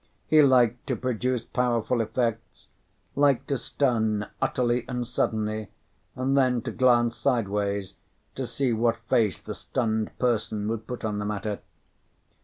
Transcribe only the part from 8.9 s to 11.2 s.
face the stunned person would put on